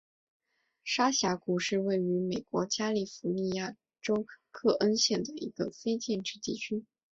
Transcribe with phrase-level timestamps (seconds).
[0.83, 6.87] 沙峡谷是位于美国加利福尼亚州克恩县的一个非建制地区。